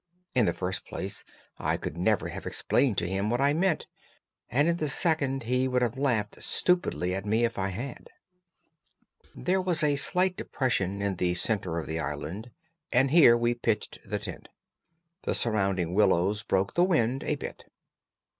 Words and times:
In 0.33 0.45
the 0.47 0.51
first 0.53 0.83
place, 0.83 1.23
I 1.59 1.77
could 1.77 1.95
never 1.95 2.29
have 2.29 2.47
explained 2.47 2.97
to 2.97 3.07
him 3.07 3.29
what 3.29 3.39
I 3.39 3.53
meant, 3.53 3.85
and 4.49 4.67
in 4.67 4.77
the 4.77 4.89
second, 4.89 5.43
he 5.43 5.67
would 5.67 5.83
have 5.83 5.95
laughed 5.95 6.41
stupidly 6.41 7.13
at 7.13 7.23
me 7.23 7.45
if 7.45 7.59
I 7.59 7.67
had. 7.67 8.09
There 9.35 9.61
was 9.61 9.83
a 9.83 9.95
slight 9.97 10.35
depression 10.35 11.03
in 11.03 11.17
the 11.17 11.35
center 11.35 11.77
of 11.77 11.85
the 11.85 11.99
island, 11.99 12.49
and 12.91 13.11
here 13.11 13.37
we 13.37 13.53
pitched 13.53 13.99
the 14.03 14.17
tent. 14.17 14.49
The 15.21 15.35
surrounding 15.35 15.93
willows 15.93 16.41
broke 16.41 16.73
the 16.73 16.83
wind 16.83 17.23
a 17.23 17.35
bit. 17.35 17.65